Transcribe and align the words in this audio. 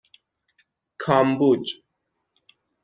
کامبوج 0.97 1.65